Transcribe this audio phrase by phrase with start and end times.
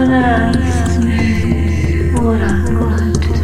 [0.00, 0.52] what I,
[2.22, 3.39] what I want.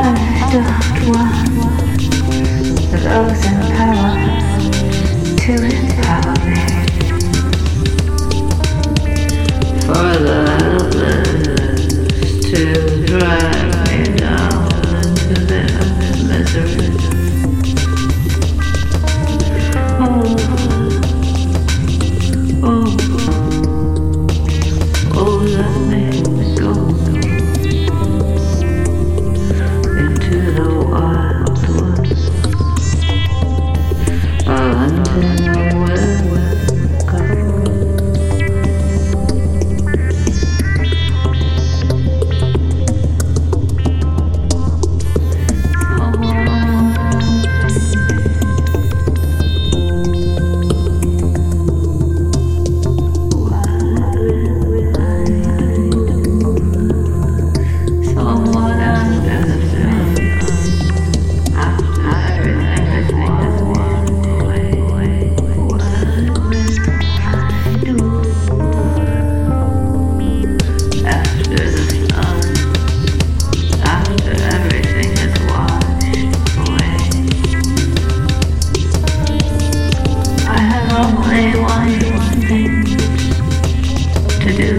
[0.00, 1.48] I don't want
[3.04, 3.67] roses.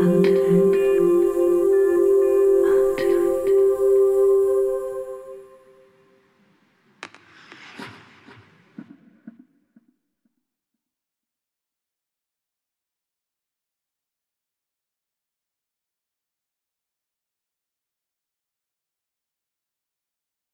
[0.00, 0.69] under